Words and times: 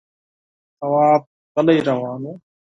تواب 0.77 1.21
غلی 1.53 1.77
روان 1.87 2.21
و. 2.31 2.33